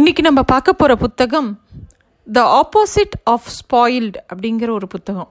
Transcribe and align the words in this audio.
இன்றைக்கி 0.00 0.20
நம்ம 0.20 0.42
பார்க்க 0.42 0.72
போகிற 0.72 0.96
புத்தகம் 0.96 1.60
த 2.32 2.40
ஆப்போசிட் 2.56 3.14
ஆஃப் 3.24 3.46
ஸ்பாயில்டு 3.52 4.18
அப்படிங்கிற 4.32 4.70
ஒரு 4.70 4.86
புத்தகம். 4.86 5.28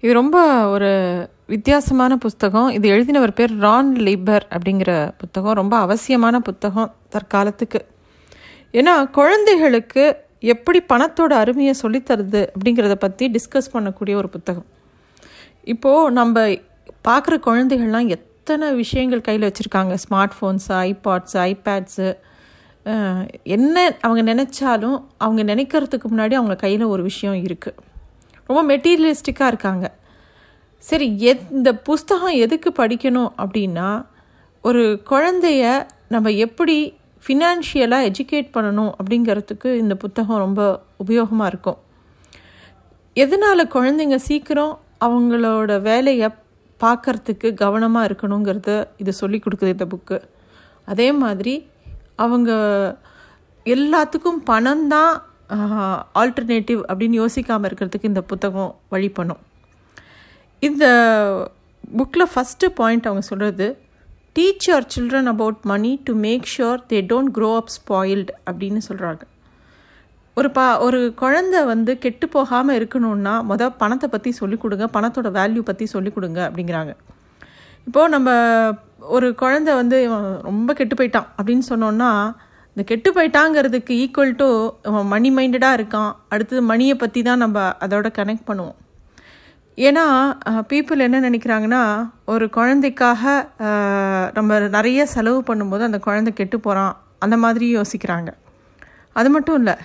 இது 0.00 0.12
ரொம்ப 0.12 0.36
ஒரு 0.68 0.90
வித்தியாசமான 1.46 2.16
புத்தகம். 2.16 2.68
இது 2.68 2.90
எழுதினவர் 2.90 3.30
பேர் 3.30 3.58
ரான் 3.58 3.96
லிபர் 3.96 4.40
அப்படிங்கிற 4.50 5.10
புத்தகம். 5.18 5.52
ரொம்ப 5.52 5.76
அவசியமான 5.76 6.40
புத்தகம் 6.40 6.94
தற்காலத்துக்கு. 7.10 7.80
ஏன்னா 8.72 9.10
குழந்தைகளுக்கு 9.10 10.16
எப்படி 10.40 10.82
பணத்தோட 10.92 11.32
அருமையை 11.42 11.74
சொல்லித்தருது 11.82 12.46
அப்படிங்கிறத 12.54 12.94
பற்றி 12.94 13.30
டிஸ்கஸ் 13.30 13.72
பண்ணக்கூடிய 13.72 14.14
ஒரு 14.14 14.28
புத்தகம். 14.28 14.66
இப்போது 15.64 16.10
நம்ம 16.10 16.46
பார்க்குற 17.08 17.38
குழந்தைகள்லாம் 17.48 18.08
எத்தனை 18.08 18.74
விஷயங்கள் 18.74 19.20
கையில் 19.20 19.50
வச்சுருக்காங்க? 19.50 19.96
ஸ்மார்ட் 20.08 20.36
ஃபோன்ஸு 20.40 20.68
ஐபாட்ஸ் 20.68 21.36
ஐபேட்ஸு 21.50 22.08
என்ன 23.42 23.76
அவங்க 24.00 24.22
நினச்சாலும் 24.32 24.98
அவங்க 25.18 25.42
நினைக்கிறதுக்கு 25.42 26.08
முன்னாடி 26.10 26.34
அவங்க 26.34 26.56
கையில் 26.56 26.84
ஒரு 26.84 27.02
விஷயம் 27.02 27.38
இருக்குது 27.46 27.78
ரொம்ப 28.48 28.60
மெட்டீரியலிஸ்டிக்காக 28.62 29.46
இருக்காங்க. 29.46 29.86
சரி 30.78 31.06
எத் 31.30 31.46
இந்த 31.50 31.70
புஸ்தகம் 31.88 32.36
எதுக்கு 32.44 32.70
படிக்கணும் 32.76 33.30
அப்படின்னா 33.42 33.88
ஒரு 34.64 35.02
குழந்தைய 35.10 35.86
நம்ம 36.08 36.30
எப்படி 36.30 36.76
ஃபினான்ஷியலாக 37.26 38.08
எஜுகேட் 38.10 38.54
பண்ணணும் 38.54 38.92
அப்படிங்கிறதுக்கு 38.98 39.68
இந்த 39.74 39.94
புத்தகம் 39.94 40.42
ரொம்ப 40.44 40.62
உபயோகமாக 41.04 41.46
இருக்கும். 41.46 41.78
எதனால் 43.16 43.72
குழந்தைங்க 43.74 44.18
சீக்கிரம் 44.28 44.74
அவங்களோட 45.04 45.80
வேலையை 45.80 46.28
பார்க்கறதுக்கு 46.80 47.48
கவனமாக 47.54 48.08
இருக்கணுங்கிறத 48.08 48.70
இது 48.96 49.12
சொல்லி 49.12 49.38
கொடுக்குது 49.38 49.74
இந்த 49.76 49.86
புக்கு 49.86 50.18
அதே 50.88 51.12
மாதிரி 51.12 51.54
அவங்க 52.24 52.50
எல்லாத்துக்கும் 53.66 54.40
பணம் 54.50 54.84
தான் 54.94 55.12
ஆல்டர்னேட்டிவ் 56.20 56.80
அப்படின்னு 56.90 57.16
யோசிக்காமல் 57.22 57.68
இருக்கிறதுக்கு 57.68 58.10
இந்த 58.12 58.22
புத்தகம் 58.30 58.70
வழி 58.94 59.08
பண்ணும். 59.18 59.42
இந்த 60.62 60.84
புக்கில் 61.98 62.30
ஃபஸ்ட்டு 62.32 62.70
பாயிண்ட் 62.78 63.08
அவங்க 63.08 63.24
சொல்கிறது 63.30 63.66
teach 64.36 64.66
your 64.68 64.86
children 64.94 65.30
about 65.32 65.60
money 65.70 65.90
to 66.06 66.12
make 66.24 66.46
sure 66.54 66.80
they 66.90 66.98
don't 67.12 67.32
grow 67.36 67.50
up 67.60 67.72
spoiled 67.76 68.32
அப்படின்னு 68.48 68.80
சொல்கிறாங்க 68.88 69.22
ஒரு 70.36 70.48
பா 70.56 70.64
ஒரு 70.86 70.98
குழந்த 71.20 71.56
வந்து 71.72 71.92
கெட்டு 71.98 72.26
போகாமல் 72.34 72.76
இருக்கணும்னா 72.78 73.34
மொதல் 73.50 73.78
பணத்தை 73.82 74.08
பற்றி 74.14 74.30
சொல்லிக் 74.40 74.62
கொடுங்க 74.64 74.86
பணத்தோட 74.96 75.28
வேல்யூ 75.38 75.62
பற்றி 75.70 75.86
சொல்லிக் 75.94 76.16
கொடுங்க 76.16 76.40
அப்படிங்கிறாங்க. 76.48 76.92
இப்போது 77.88 78.12
நம்ம 78.14 78.28
ஒரு 79.00 79.28
குழந்த 79.40 79.70
வந்து 79.80 79.96
இவன் 80.06 80.26
ரொம்ப 80.48 80.70
கெட்டு 80.78 80.94
போயிட்டான் 80.98 81.28
அப்படின்னு 81.38 81.64
சொன்னோன்னா 81.72 82.10
இந்த 82.76 82.84
கெட்டு 82.90 83.10
போயிட்டாங்கிறதுக்கு 83.16 83.92
ஈக்குவல் 84.04 84.34
டு 84.40 84.48
அவன் 84.88 85.06
மணி 85.12 85.28
மைண்டடாக 85.36 85.76
இருக்கான். 85.78 86.10
அடுத்தது 86.32 86.62
மணியை 86.70 86.94
பற்றி 87.02 87.20
தான் 87.28 87.42
நம்ம 87.44 87.58
அதோட 87.84 88.08
கனெக்ட் 88.18 88.48
பண்ணுவோம். 88.48 88.78
ஏன்னா 89.78 90.04
பீப்புள் 90.70 91.04
என்ன 91.06 91.20
நினைக்கிறாங்கன்னா 91.28 91.82
ஒரு 92.32 92.46
குழந்தைக்காக 92.56 93.22
நம்ம 94.36 94.58
நிறைய 94.76 95.00
செலவு 95.14 95.40
பண்ணும்போது 95.48 95.86
அந்த 95.88 95.98
குழந்தை 96.06 96.32
கெட்டு 96.40 96.58
போகிறான் 96.66 96.94
அந்த 97.24 97.36
மாதிரி 97.44 97.66
யோசிக்கிறாங்க. 97.78 98.30
அது 99.18 99.28
மட்டும் 99.36 99.58
இல்லை 99.60 99.76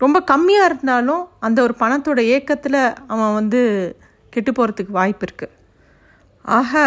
ரொம்ப 0.00 0.18
கம்மியாக 0.32 0.68
இருந்தாலும் 0.70 1.22
அந்த 1.46 1.58
ஒரு 1.66 1.74
பணத்தோட 1.82 2.20
ஏக்கத்தில் 2.36 2.80
அவன் 3.12 3.36
வந்து 3.38 3.60
கெட்டு 4.34 4.52
போகிறதுக்கு 4.52 4.92
வாய்ப்பு 4.98 5.24
இருக்குது 5.26 5.54
ஆக 6.44 6.82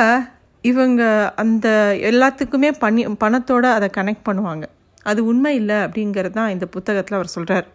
இவங்க 0.63 1.01
அந்த 1.35 1.67
எல்லாத்துக்குமே 2.09 2.69
பண்ணி 2.79 3.03
பணத்தோடு 3.23 3.67
அதை 3.77 3.87
கனெக்ட் 3.97 4.27
பண்ணுவாங்க. 4.29 4.65
அது 5.03 5.19
உண்மை 5.25 5.51
இல்லை 5.55 5.77
அப்படிங்கிறது 5.85 6.35
தான் 6.39 6.49
இந்த 6.49 6.65
புத்தகத்தில் 6.65 7.17
அவர் 7.19 7.35
சொல்கிறார் 7.35 7.67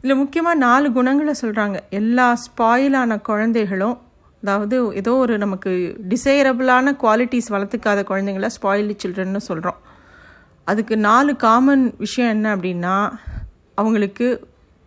இதில் 0.00 0.20
முக்கியமாக 0.22 0.58
நாலு 0.58 0.92
குணங்களை 0.92 1.34
சொல்கிறாங்க 1.42 1.78
எல்லா 1.90 2.26
ஸ்பாயிலான 2.44 3.20
குழந்தைகளும் 3.20 3.96
அதாவது 4.42 4.76
ஏதோ 4.94 5.12
ஒரு 5.14 5.34
நமக்கு 5.38 5.70
டிசைரபிளான 6.08 6.92
குவாலிட்டிஸ் 7.02 7.50
வளர்த்துக்காத 7.54 8.02
குழந்தைங்கள 8.10 8.48
ஸ்பாயிலி 8.56 8.94
சில்ட்ரன்னு 9.02 9.42
சொல்கிறோம் 9.48 9.78
அதுக்கு 10.66 10.96
நாலு 11.08 11.32
காமன் 11.36 11.84
விஷயம் 11.98 12.30
என்ன 12.30 12.46
அப்படின்னா 12.56 12.94
அவங்களுக்கு 13.74 14.26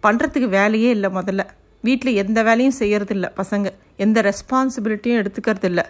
பண்ணுறதுக்கு 0.03 0.49
வேலையே 0.59 0.89
இல்லை 0.89 1.09
முதல்ல. 1.09 1.43
வீட்டில் 1.81 2.19
எந்த 2.23 2.39
வேலையும் 2.43 2.79
செய்கிறதில்ல 2.79 3.27
பசங்க. 3.41 3.67
எந்த 3.97 4.21
ரெஸ்பான்சிபிலிட்டியும் 4.21 5.19
எடுத்துக்கிறது 5.21 5.63
இல்லை 5.63 5.85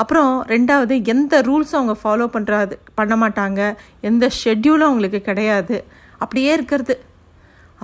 அப்புறம் 0.00 0.32
ரெண்டாவது 0.54 0.94
எந்த 1.12 1.40
ரூல்ஸும் 1.48 1.78
அவங்க 1.78 1.94
ஃபாலோ 2.02 2.26
பண்ணுறாது 2.36 2.74
பண்ண 2.98 3.14
மாட்டாங்க 3.22 3.60
எந்த 4.08 4.24
ஷெட்யூலும் 4.40 4.86
அவங்களுக்கு 4.88 5.20
கிடையாது 5.28 5.76
அப்படியே 6.22 6.50
இருக்கிறது. 6.56 6.94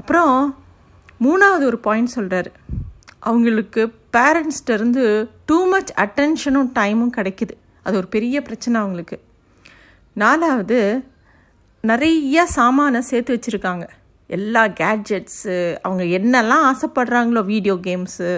அப்புறம் 0.01 0.35
மூணாவது 1.27 1.65
ஒரு 1.71 1.79
பாயிண்ட் 1.87 2.15
சொல்கிறாரு 2.17 2.51
அவங்களுக்கு 3.29 3.83
பேரண்ட்ஸ்கிட்டருந்து 4.17 5.05
டூ 5.47 5.59
மச் 5.73 5.93
அட்டென்ஷனும் 6.05 6.73
டைமும் 6.79 7.15
கிடைக்குது. 7.17 7.55
அது 7.87 7.97
ஒரு 7.97 8.09
பெரிய 8.15 8.37
பிரச்சனை 8.47 8.77
அவங்களுக்கு. 8.81 9.17
நாலாவது 10.23 10.79
நிறைய 11.91 12.47
சாமானை 12.57 13.01
சேர்த்து 13.11 13.33
வச்சுருக்காங்க. 13.35 13.87
எல்லா 14.37 14.63
கேட்ஜெட்ஸு 14.81 15.57
அவங்க 15.87 16.05
என்னெல்லாம் 16.19 16.65
ஆசைப்படுறாங்களோ 16.71 17.43
வீடியோ 17.53 17.75
கேம்ஸு 17.87 18.31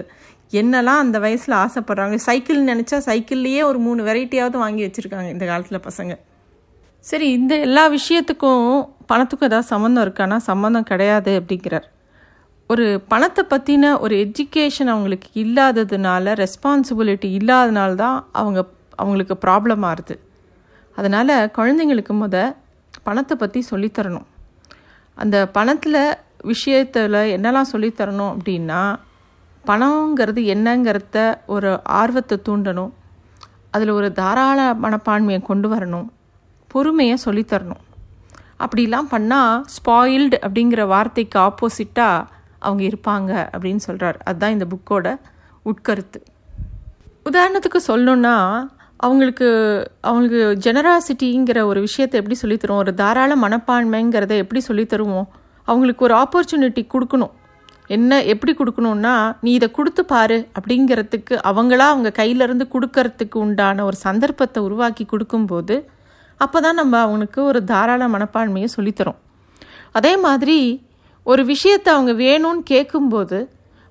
என்னெல்லாம் 0.53 1.03
அந்த 1.05 1.19
வயசில் 1.19 1.55
ஆசைப்பட்றாங்க? 1.55 2.15
சைக்கிள் 2.15 2.61
நினச்சா 2.71 2.99
சைக்கிள்லேயே 3.07 3.63
ஒரு 3.65 3.79
மூணு 3.79 4.03
வெரைட்டியாவது 4.03 4.57
வாங்கி 4.59 4.83
வச்சுருக்காங்க 4.87 5.29
இந்த 5.29 5.47
காலத்தில் 5.47 5.87
பசங்க. 5.89 6.15
சரி 7.01 7.33
இந்த 7.33 7.55
எல்லா 7.57 7.85
விஷயத்துக்கும் 7.89 8.65
பணத்துக்கும் 9.11 9.49
ஏதாவது 9.51 9.69
சம்மந்தம் 9.69 10.05
இருக்கானா 10.07 10.37
சம்மந்தம் 10.37 10.83
கிடையாது 10.83 11.33
அப்படிங்கிறார். 11.41 11.87
ஒரு 12.71 13.01
பணத்தை 13.09 13.45
பற்றின 13.51 14.01
ஒரு 14.01 14.15
எஜுகேஷன் 14.25 14.91
அவங்களுக்கு 14.95 15.29
இல்லாததுனால 15.45 16.45
ரெஸ்பான்சிபிலிட்டி 16.45 17.29
இல்லாதனால 17.41 17.95
தான் 17.95 18.29
அவங்க 18.33 18.61
அவங்களுக்கு 18.97 19.35
ப்ராப்ளம் 19.47 19.85
ஆகுது. 19.91 20.17
அதனால் 20.97 21.51
குழந்தைங்களுக்கு 21.59 22.15
முத 22.23 22.37
பணத்தை 23.03 23.37
பற்றி 23.37 23.65
சொல்லித்தரணும். 23.71 24.27
அந்த 25.17 25.37
பணத்தில் 25.49 26.01
விஷயத்தில் 26.45 27.21
என்னெல்லாம் 27.37 27.71
சொல்லித்தரணும் 27.73 28.33
அப்படின்னா 28.35 28.81
பணங்கிறது 29.71 30.43
என்னங்கிறத 30.55 31.19
ஒரு 31.47 31.71
ஆர்வத்தை 32.01 32.37
தூண்டணும். 32.49 32.93
அதில் 33.71 33.93
ஒரு 33.99 34.09
தாராள 34.13 34.61
மனப்பான்மையை 34.83 35.43
கொண்டு 35.43 35.69
வரணும். 35.75 36.09
பொறுமையை 36.67 37.17
சொல்லித்தரணும். 37.25 37.83
அப்படிலாம் 38.65 39.11
பண்ணால் 39.11 39.61
ஸ்பாயில்டு 39.75 40.37
அப்படிங்கிற 40.47 40.87
வார்த்தைக்கு 40.87 41.39
ஆப்போசிட்டாக 41.39 42.27
அவங்க 42.59 42.83
இருப்பாங்க 42.85 43.33
அப்படின்னு 43.55 43.85
சொல்கிறார் 43.87 44.19
அதுதான் 44.25 44.55
இந்த 44.57 44.67
புக்கோட 44.73 45.07
உட்கருத்து. 45.65 46.21
உதாரணத்துக்கு 47.31 47.81
சொல்லணுன்னா 47.87 48.37
அவங்களுக்கு 48.97 49.49
அவங்களுக்கு 50.01 50.41
ஜெனராசிட்டிங்கிற 50.65 51.59
ஒரு 51.63 51.81
விஷயத்தை 51.81 52.17
எப்படி 52.21 52.37
சொல்லித்தருவோம் 52.43 52.83
ஒரு 52.85 52.95
தாராள 52.95 53.37
மனப்பான்மைங்கிறத 53.37 54.33
எப்படி 54.45 54.63
சொல்லித்தருவோம் 54.69 55.29
அவங்களுக்கு 55.69 56.05
ஒரு 56.05 56.15
ஆப்பர்ச்சுனிட்டி 56.15 56.83
கொடுக்கணும். 56.95 57.35
என்ன 57.89 58.25
எப்படி 58.25 58.53
கொடுக்கணும்னா 58.55 59.15
நீ 59.41 59.51
இதை 59.53 59.69
கொடுத்து 59.71 60.05
பாரு 60.05 60.39
அப்படிங்கிறதுக்கு 60.59 61.35
அவங்களா 61.51 61.87
அவங்க 61.93 62.11
கையிலேருந்து 62.19 62.65
கொடுக்கறதுக்கு 62.75 63.37
உண்டான 63.37 63.85
ஒரு 63.85 63.97
சந்தர்ப்பத்தை 64.07 64.63
உருவாக்கி 64.63 65.05
கொடுக்கும்போது 65.05 65.77
அப்போ 66.41 66.61
தான் 66.61 66.75
நம்ம 66.75 66.95
அவனுக்கு 67.01 67.45
ஒரு 67.45 67.61
தாராள 67.65 68.03
மனப்பான்மையை 68.09 68.69
சொல்லித்தரோம். 68.77 69.19
அதே 69.93 70.13
மாதிரி 70.17 70.59
ஒரு 71.27 71.45
விஷயத்தை 71.45 71.89
அவங்க 71.95 72.13
வேணும்னு 72.25 72.63
கேட்கும்போது 72.63 73.39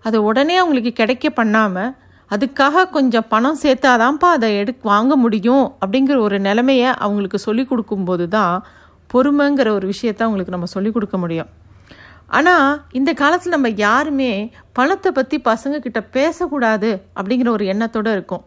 அதை 0.05 0.19
உடனே 0.19 0.55
அவங்களுக்கு 0.55 0.93
கிடைக்க 0.93 1.29
பண்ணாமல் 1.29 1.93
அதுக்காக 2.31 2.89
கொஞ்சம் 2.89 3.27
பணம் 3.29 3.59
சேர்த்தாதான்ப்பா 3.63 4.29
அதை 4.37 4.47
எடு 4.57 4.71
வாங்க 4.81 5.15
முடியும் 5.15 5.65
அப்படிங்கிற 5.81 6.17
ஒரு 6.19 6.39
நிலைமையை 6.39 6.89
அவங்களுக்கு 7.05 7.37
சொல்லி 7.37 7.65
கொடுக்கும்போது 7.65 8.27
தான் 8.27 8.55
பொறுமைங்கிற 9.13 9.69
ஒரு 9.69 9.85
விஷயத்த 9.93 10.21
அவங்களுக்கு 10.25 10.55
நம்ம 10.55 10.69
சொல்லிக் 10.75 10.93
கொடுக்க 10.93 11.17
முடியும். 11.17 11.49
ஆனால் 12.29 12.69
இந்த 12.91 13.11
காலத்தில் 13.13 13.55
நம்ம 13.55 13.69
யாருமே 13.69 14.31
பணத்தை 14.73 15.11
பற்றி 15.11 15.37
பசங்கக்கிட்ட 15.45 15.99
பேசக்கூடாது 16.11 16.89
அப்படிங்கிற 17.19 17.49
ஒரு 17.49 17.65
எண்ணத்தோடு 17.65 18.11
இருக்கும். 18.11 18.43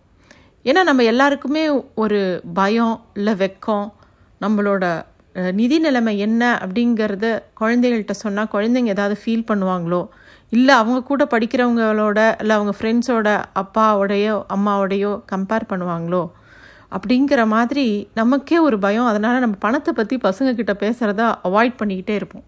ஏன்னா 0.65 0.81
நம்ம 0.83 1.03
எல்லாருக்குமே 1.03 1.63
ஒரு 1.95 2.43
பயம் 2.55 2.97
இல்லை 3.15 3.35
வெக்கம். 3.35 3.87
நம்மளோட 4.41 4.85
நிதி 5.59 5.79
நிலைமை 5.79 6.13
என்ன 6.19 6.43
அப்படிங்கிறத 6.65 7.27
குழந்தைகள்கிட்ட 7.61 8.15
சொன்னால் 8.25 8.51
குழந்தைங்க 8.53 8.95
ஏதாவது 8.97 9.17
ஃபீல் 9.23 9.49
பண்ணுவாங்களோ? 9.51 10.03
இல்லை 10.49 10.75
அவங்க 10.75 11.01
கூட 11.03 11.25
படிக்கிறவங்களோட 11.25 12.21
இல்லை 12.41 12.55
அவங்க 12.57 12.73
ஃப்ரெண்ட்ஸோட 12.79 13.29
அப்பாவோடையோ 13.63 14.37
அம்மாவோடையோ 14.57 15.13
கம்பேர் 15.33 15.71
பண்ணுவாங்களோ? 15.73 16.23
அப்படிங்கிற 16.93 17.41
மாதிரி 17.47 18.09
நமக்கே 18.15 18.59
ஒரு 18.59 18.79
பயம். 18.79 19.07
அதனால் 19.07 19.39
நம்ம 19.39 19.57
பணத்தை 19.59 19.93
பற்றி 19.95 20.17
பசங்கக்கிட்ட 20.29 20.75
பேசுகிறத 20.85 21.23
அவாய்ட் 21.49 21.81
பண்ணிக்கிட்டே 21.83 22.15
இருப்போம். 22.21 22.45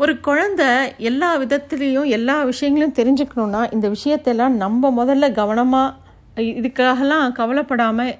ஒரு 0.00 0.12
குழந்த 0.26 0.62
எல்லா 0.96 1.38
விதத்துலேயும் 1.40 2.06
எல்லா 2.16 2.42
விஷயங்களையும் 2.42 2.94
தெரிஞ்சுக்கணுன்னா 2.98 3.60
இந்த 3.72 3.86
விஷயத்தெல்லாம் 3.88 4.54
நம்ம 4.62 4.90
முதல்ல 4.98 5.32
கவனமாக 5.32 5.96
இதுக்காகலாம் 6.36 7.32
கவலைப்படாமல் 7.32 8.12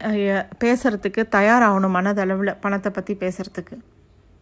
பேசுகிறதுக்கு 0.65 1.23
தயாராகணும் 1.37 1.95
மனதளவில் 1.97 2.53
பணத்தை 2.61 2.91
பற்றி 2.93 3.15
பேசுகிறதுக்கு 3.15 3.77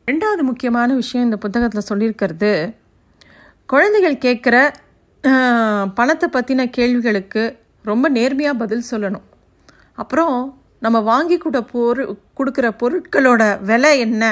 ரெண்டாவது 0.06 0.42
முக்கியமான 0.42 0.94
விஷயம் 0.94 1.26
இந்த 1.26 1.36
புத்தகத்தில் 1.36 1.88
சொல்லியிருக்கிறது 1.90 2.52
குழந்தைகள் 3.66 4.22
கேட்குற 4.26 4.56
பணத்தை 6.00 6.28
பற்றின 6.32 6.66
கேள்விகளுக்கு 6.70 7.44
ரொம்ப 7.84 8.08
நேர்மையாக 8.08 8.60
பதில் 8.64 8.88
சொல்லணும். 8.90 9.26
அப்புறம் 9.98 10.36
நம்ம 10.78 10.98
வாங்கி 11.12 11.38
கூட 11.38 11.58
பொரு 11.72 12.02
கொடுக்குற 12.38 12.66
பொருட்களோட 12.82 13.42
விலை 13.60 13.98
என்ன? 13.98 14.24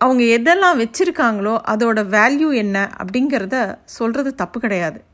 அவங்க 0.00 0.22
எதெல்லாம் 0.22 0.80
வச்சுருக்காங்களோ 0.80 1.54
அதோட 1.68 1.98
வேல்யூ 2.16 2.54
என்ன 2.54 2.90
அப்படிங்கிறத 2.96 3.78
சொல்கிறது 3.84 4.34
தப்பு 4.34 4.60
கிடையாது. 4.60 5.04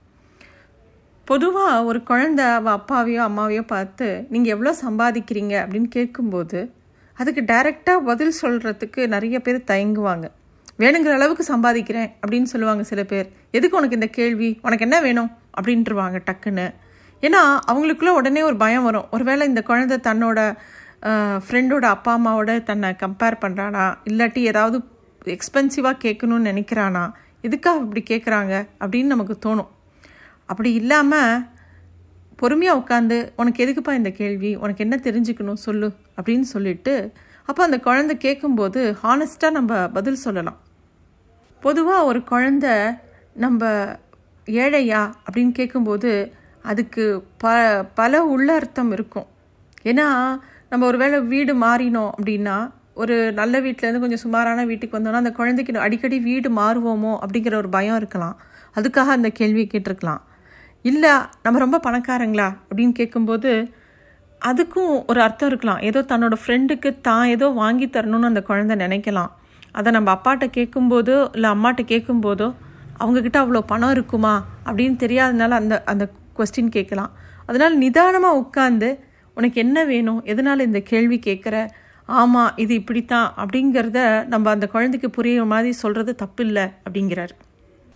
பொதுவாக 1.25 1.85
ஒரு 1.85 2.03
குழந்த 2.11 2.55
அவள் 2.55 2.73
அப்பாவையோ 2.73 3.21
அம்மாவையோ 3.23 3.63
பார்த்து 3.63 4.27
நீங்கள் 4.29 4.53
எவ்வளோ 4.53 4.73
சம்பாதிக்கிறீங்க? 4.89 5.55
அப்படின்னு 5.63 5.89
கேட்கும்போது 5.89 6.73
அதுக்கு 7.13 7.41
டைரெக்டாக 7.41 7.99
பதில் 7.99 8.33
சொல்கிறதுக்கு 8.43 9.07
நிறைய 9.07 9.41
பேர் 9.41 9.65
தயங்குவாங்க. 9.67 10.27
வேணுங்கிற 10.79 11.13
அளவுக்கு 11.13 11.57
சம்பாதிக்கிறேன் 11.57 12.11
அப்படின்னு 12.27 12.43
சொல்லுவாங்க 12.43 12.83
சில 12.83 13.05
பேர். 13.05 13.33
எதுக்கு 13.51 13.77
உனக்கு 13.77 13.95
இந்த 13.95 14.07
கேள்வி? 14.07 14.59
உனக்கு 14.63 14.85
என்ன 14.85 15.01
வேணும்? 15.01 15.31
அப்படின்ட்டுருவாங்க 15.61 16.19
டக்குன்னு. 16.31 16.75
ஏன்னா 17.23 17.59
அவங்களுக்குள்ள 17.73 18.09
உடனே 18.09 18.43
ஒரு 18.43 18.57
பயம் 18.57 18.83
வரும். 18.83 19.07
ஒருவேளை 19.11 19.47
இந்த 19.47 19.63
குழந்தை 19.63 19.97
தன்னோட 20.03 20.57
ஃப்ரெண்டோட 21.03 21.79
அப்பா 21.79 22.19
அம்மாவோட 22.19 22.63
தன்னை 22.63 22.91
கம்பேர் 22.91 23.37
பண்ணுறானா 23.41 23.97
இல்லாட்டி 24.05 24.39
ஏதாவது 24.39 24.85
எக்ஸ்பென்சிவாக 25.25 25.99
கேட்கணும்னு 26.05 26.49
நினைக்கிறானா? 26.51 27.13
எதுக்காக 27.41 27.79
அப்படி 27.79 28.03
கேட்குறாங்க? 28.11 28.69
அப்படின்னு 28.81 29.05
நமக்கு 29.05 29.39
தோணும். 29.47 29.69
அப்படி 30.47 30.73
இல்லாமல் 30.73 31.45
பொறுமையாக 32.37 32.81
உட்காந்து 32.81 33.33
உனக்கு 33.37 33.67
எதுக்குப்பா 33.67 33.93
இந்த 33.93 34.11
கேள்வி? 34.11 34.55
உனக்கு 34.55 34.89
என்ன 34.89 35.01
தெரிஞ்சுக்கணும்? 35.03 35.53
சொல்லு. 35.53 35.93
அப்படின்னு 36.23 36.41
சொல்லிட்டு 36.41 37.13
அப்போ 37.47 37.65
அந்த 37.65 37.79
குழந்தை 37.79 38.17
கேட்கும்போது 38.17 38.97
ஹானஸ்ட்டாக 39.03 39.51
நம்ம 39.51 39.89
பதில் 39.89 40.15
சொல்லலாம். 40.15 40.59
பொதுவாக 41.61 42.05
ஒரு 42.05 42.23
குழந்த 42.31 42.99
நம்ம 43.35 43.67
ஏழையா? 44.47 45.13
அப்படின்னு 45.27 45.53
கேட்கும்போது 45.53 46.35
அதுக்கு 46.63 47.27
ப 47.37 47.49
பல 47.95 48.25
உள்ளர்த்தம் 48.25 48.93
இருக்கும். 48.93 49.27
ஏன்னா 49.83 50.39
நம்ம 50.73 50.85
ஒரு 50.91 50.99
வேளை 51.03 51.19
வீடு 51.33 51.53
மாறினோம் 51.65 52.11
அப்படின்னா 52.17 52.57
ஒரு 53.03 53.15
நல்ல 53.39 53.55
வீட்டிலேருந்து 53.65 54.03
கொஞ்சம் 54.03 54.23
சுமாரான 54.25 54.65
வீட்டுக்கு 54.71 54.97
வந்தோம்னா 54.97 55.23
அந்த 55.23 55.33
குழந்தைக்கு 55.39 55.85
அடிக்கடி 55.87 56.17
வீடு 56.29 56.49
மாறுவோமோ 56.59 57.13
அப்படிங்கிற 57.23 57.55
ஒரு 57.63 57.69
பயம் 57.77 57.99
இருக்கலாம். 58.01 58.37
அதுக்காக 58.77 59.11
அந்த 59.19 59.29
கேள்வியை 59.39 59.67
கேட்டிருக்கலாம். 59.73 60.21
இல்லை 60.85 61.13
நம்ம 61.45 61.61
ரொம்ப 61.65 61.79
பணக்காரங்களா 61.87 62.49
அப்படின்னு 62.69 62.95
கேட்கும்போது 63.01 63.53
அதுக்கும் 64.43 64.93
ஒரு 65.11 65.21
அர்த்தம் 65.27 65.51
இருக்கலாம். 65.53 65.81
ஏதோ 65.89 66.01
தன்னோட 66.13 66.35
ஃப்ரெண்டுக்கு 66.43 66.91
தான் 67.09 67.27
ஏதோ 67.35 67.47
வாங்கி 67.63 67.87
தரணும்னு 67.97 68.31
அந்த 68.33 68.43
குழந்தை 68.51 68.77
நினைக்கலாம். 68.85 69.31
அதை 69.79 69.89
நம்ம 69.97 70.09
அப்பாட்ட 70.17 70.47
கேட்கும்போதோ 70.59 71.19
இல்லை 71.37 71.49
அம்மாட்ட 71.55 71.83
கேட்கும்போதோ 71.93 72.49
அவங்கக்கிட்ட 73.03 73.39
அவ்வளோ 73.43 73.61
பணம் 73.73 73.95
இருக்குமா 73.97 74.35
அப்படின்னு 74.67 74.97
தெரியாதனால 75.05 75.51
அந்த 75.63 75.75
அந்த 75.93 76.05
கொஸ்டின் 76.39 76.75
கேட்கலாம். 76.77 77.13
அதனால் 77.49 77.77
நிதானமாக 77.85 78.41
உட்காந்து 78.45 78.89
உனக்கு 79.41 79.59
என்ன 79.65 79.85
வேணும்? 79.93 80.23
எதனால் 80.33 80.67
இந்த 80.69 80.81
கேள்வி 80.91 81.21
கேட்குற 81.27 81.57
ஆமாம் 82.09 82.57
இது 82.63 82.73
இப்படித்தான். 82.81 83.29
அப்படிங்கிறத 83.43 84.01
நம்ம 84.33 84.51
அந்த 84.51 84.67
குழந்தைக்கு 84.75 85.09
புரியுற 85.17 85.43
மாதிரி 85.53 85.73
சொல்கிறது 85.83 86.13
தப்பில்லை 86.23 86.65
அப்படிங்கிறார். 86.87 87.35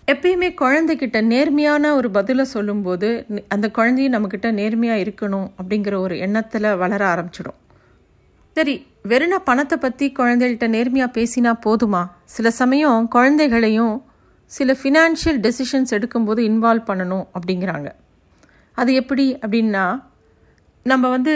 எப்பயுமே 0.08 0.49
குழந்தைகிட்ட 0.61 1.19
நேர்மையான 1.32 1.93
ஒரு 1.99 2.08
பதிலை 2.17 2.44
சொல்லும்போது 2.55 3.08
அந்த 3.55 3.67
குழந்தையும் 3.76 4.14
நம்மக்கிட்ட 4.14 4.49
நேர்மையாக 4.58 5.05
இருக்கணும் 5.05 5.46
அப்படிங்கிற 5.61 5.94
ஒரு 6.06 6.17
எண்ணத்தில் 6.26 6.69
வளர 6.82 7.00
ஆரம்பிச்சிடும். 7.12 7.58
சரி 8.56 8.75
வெறும்னா 9.11 9.38
பணத்தை 9.49 9.76
பற்றி 9.79 10.06
குழந்தைகள்கிட்ட 10.19 10.67
நேர்மையாக 10.75 11.14
பேசினா 11.17 11.52
போதுமா? 11.67 12.02
சில 12.35 12.50
சமயம் 12.61 13.08
குழந்தைகளையும் 13.14 13.97
சில 14.52 14.76
ஃபினான்ஷியல் 14.81 15.40
டெசிஷன்ஸ் 15.47 15.94
எடுக்கும்போது 15.97 16.40
இன்வால்வ் 16.50 16.88
பண்ணணும் 16.90 17.26
அப்படிங்கிறாங்க. 17.37 17.88
அது 18.79 18.90
எப்படி 19.00 19.26
அப்படின்னா 19.43 19.85
நம்ம 20.87 21.09
வந்து 21.09 21.35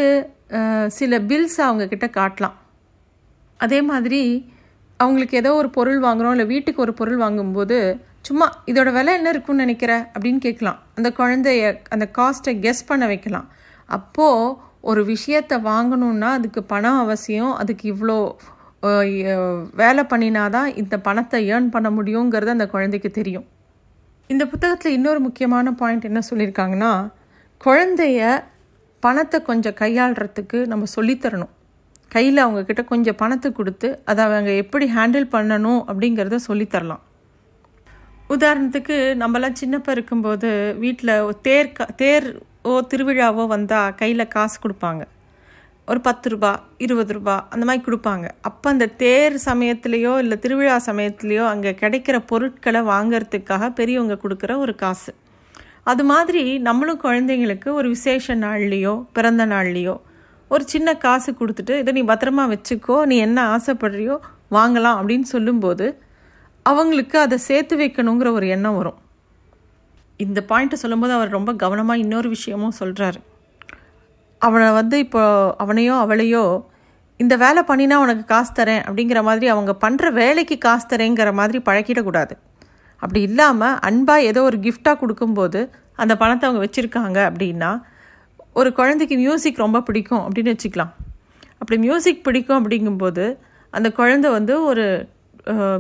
சில 0.99 1.19
பில்ஸ் 1.29 1.59
அவங்கக்கிட்ட 1.67 2.06
காட்டலாம். 2.17 2.56
அதே 3.61 3.79
மாதிரி 3.91 4.23
அவங்களுக்கு 5.00 5.35
ஏதோ 5.37 5.50
ஒரு 5.55 5.69
பொருள் 5.77 6.00
வாங்குகிறோம் 6.03 6.35
இல்லை 6.37 6.47
வீட்டுக்கு 6.53 6.81
ஒரு 6.85 6.93
பொருள் 7.00 7.17
வாங்கும்போது 7.17 7.79
சும்மா 8.21 8.47
இதோட 8.71 8.89
விலை 8.93 9.12
என்ன 9.15 9.29
இருக்குன்னு 9.35 9.65
நினைக்கிற? 9.65 9.93
அப்படின்னு 10.15 10.41
கேட்கலாம். 10.47 10.79
அந்த 10.97 11.09
குழந்தைய 11.19 11.71
அந்த 11.95 12.06
காஸ்ட்டை 12.19 12.55
கெஸ் 12.65 12.89
பண்ண 12.91 13.05
வைக்கலாம். 13.06 13.47
அப்போது 13.89 14.56
ஒரு 14.81 15.03
விஷயத்தை 15.05 15.56
வாங்கணுன்னா 15.69 16.29
அதுக்கு 16.39 16.62
பணம் 16.73 17.00
அவசியம். 17.05 17.55
அதுக்கு 17.55 17.87
இவ்வளோ 17.95 18.19
வேலை 19.83 20.03
பண்ணினாதான் 20.12 20.69
இந்த 20.83 20.95
பணத்தை 21.06 21.39
ஏர்ன் 21.53 21.73
பண்ண 21.77 21.89
முடியுங்கிறது 21.91 22.55
அந்த 22.56 22.67
குழந்தைக்கு 22.75 23.11
தெரியும். 23.11 23.47
இந்த 24.31 24.45
புத்தகத்தில் 24.47 24.97
இன்னொரு 24.99 25.21
முக்கியமான 25.21 25.73
பாயிண்ட் 25.81 26.09
என்ன 26.11 26.21
சொல்லியிருக்காங்கன்னா 26.31 26.93
குழந்தைய 27.61 28.21
பணத்தை 29.05 29.39
கொஞ்சம் 29.49 29.77
கையாளுறதுக்கு 29.81 30.59
நம்ம 30.73 30.87
சொல்லித்தரணும். 30.97 31.53
கையில் 32.15 32.43
அவங்கக்கிட்ட 32.45 32.83
கொஞ்சம் 32.93 33.19
பணத்தை 33.23 33.49
கொடுத்து 33.59 33.89
அதை 34.11 34.23
அவங்க 34.29 34.50
எப்படி 34.62 34.87
ஹேண்டில் 34.97 35.27
பண்ணணும் 35.35 35.81
அப்படிங்கிறத 35.91 36.39
சொல்லித்தரலாம். 36.49 37.03
உதாரணத்துக்கு 38.35 38.97
நம்மலாம் 39.23 39.59
சின்னப்ப 39.61 39.91
இருக்கும்போது 39.97 40.49
வீட்டில் 40.85 41.12
தேர் 41.47 41.71
தேர் 42.00 42.27
ஓ 42.71 42.73
திருவிழாவோ 42.91 43.45
வந்தால் 43.55 43.95
கையில் 44.00 44.33
காசு 44.35 44.56
கொடுப்பாங்க. 44.65 45.03
ஒரு 45.91 46.00
பத்து 46.09 46.29
ரூபா 46.33 46.50
இருபது 46.85 47.12
ரூபா 47.17 47.35
அந்த 47.55 47.65
மாதிரி 47.69 47.83
கொடுப்பாங்க. 47.85 48.27
அப்போ 48.49 48.67
அந்த 48.75 48.87
தேர் 49.03 49.37
சமயத்துலேயோ 49.47 50.12
இல்லை 50.25 50.37
திருவிழா 50.45 50.77
சமயத்துலேயோ 50.89 51.45
அங்கே 51.53 51.73
கிடைக்கிற 51.83 52.19
பொருட்களை 52.33 52.83
வாங்கிறதுக்காக 52.93 53.71
பெரியவங்க 53.79 54.17
கொடுக்குற 54.25 54.59
ஒரு 54.65 54.75
காசு. 54.85 55.12
அது 55.82 56.04
மாதிரி 56.04 56.58
நம்மளும் 56.58 57.00
குழந்தைங்களுக்கு 57.02 57.72
ஒரு 57.72 57.88
விசேஷ 57.88 58.34
நாள்லேயோ 58.34 59.04
பிறந்த 59.12 59.46
நாள்லேயோ 59.46 60.00
ஒரு 60.48 60.64
சின்ன 60.64 60.96
காசு 60.96 61.32
கொடுத்துட்டு 61.32 61.78
இதை 61.78 61.92
நீ 61.92 62.02
பத்திரமா 62.02 62.56
வச்சுக்கோ 62.56 63.04
நீ 63.04 63.16
என்ன 63.16 63.56
ஆசைப்படுறியோ 63.56 64.19
வாங்கலாம் 64.50 64.98
அப்படின்னு 65.00 65.22
சொல்லும்போது 65.22 66.02
அவங்களுக்கு 66.62 67.19
அதை 67.19 67.38
சேர்த்து 67.38 67.76
வைக்கணுங்கிற 67.76 68.32
ஒரு 68.32 68.48
எண்ணம் 68.48 68.76
வரும். 68.76 68.98
இந்த 70.16 70.44
பாயிண்ட்டை 70.48 70.75
சொல்லும்போது 70.75 71.12
அவர் 71.12 71.28
ரொம்ப 71.28 71.54
கவனமாக 71.54 71.98
இன்னொரு 71.98 72.28
விஷயமும் 72.28 72.72
சொல்கிறாரு 72.80 73.16
அவனை 74.38 74.70
வந்து 74.70 74.98
இப்போ 74.98 75.54
அவனையோ 75.58 75.92
அவளையோ 75.92 76.62
இந்த 77.16 77.36
வேலை 77.36 77.62
பண்ணினா 77.69 77.94
உனக்கு 77.94 78.25
காசு 78.25 78.52
தரேன் 78.52 78.82
அப்படிங்கிற 78.84 79.22
மாதிரி 79.22 79.48
அவங்க 79.48 79.76
பண்ணுற 79.80 80.12
வேலைக்கு 80.12 80.58
காசு 80.58 80.96
தரேங்கிற 80.96 81.32
மாதிரி 81.32 81.58
பழக்கிடக்கூடாது 81.58 82.36
அப்படி 83.03 83.21
இல்லாமல் 83.29 83.76
அன்பாக 83.88 84.28
ஏதோ 84.31 84.40
ஒரு 84.43 84.59
கிஃப்டாக 84.64 84.97
கொடுக்கும்போது 85.02 85.61
அந்த 86.02 86.17
பணத்தை 86.17 86.45
அவங்க 86.49 86.62
வச்சுருக்காங்க 86.64 87.19
அப்படின்னா 87.28 87.71
ஒரு 88.61 88.71
குழந்தைக்கு 88.73 89.17
மியூசிக் 89.17 89.62
ரொம்ப 89.64 89.78
பிடிக்கும் 89.81 90.23
அப்படின்னு 90.26 90.52
வச்சுக்கலாம். 90.55 90.93
அப்படி 91.61 91.76
மியூசிக் 91.87 92.25
பிடிக்கும் 92.26 92.59
அப்படிங்கும்போது 92.61 93.25
அந்த 93.71 93.88
குழந்தை 93.93 94.28
வந்து 94.31 94.55
ஒரு 94.64 94.85